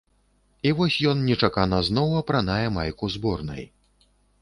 І 0.69 0.71
вось 0.79 0.97
ён 1.11 1.21
нечакана 1.27 1.83
зноў 1.91 2.17
апранае 2.23 2.67
майку 2.81 3.15
зборнай. 3.21 3.63